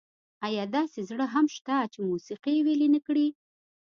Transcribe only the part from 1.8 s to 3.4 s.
چې موسيقي یې ویلي نه کړي؟